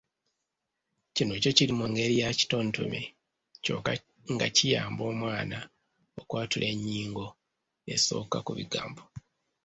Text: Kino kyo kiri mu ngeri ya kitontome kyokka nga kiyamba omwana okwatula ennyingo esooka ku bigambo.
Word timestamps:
Kino 1.15 1.33
kyo 1.41 1.51
kiri 1.57 1.73
mu 1.79 1.85
ngeri 1.91 2.15
ya 2.21 2.29
kitontome 2.39 3.01
kyokka 3.63 3.93
nga 4.33 4.47
kiyamba 4.55 5.01
omwana 5.11 5.57
okwatula 6.21 6.65
ennyingo 6.73 7.25
esooka 7.93 8.37
ku 8.45 8.51
bigambo. 8.57 9.03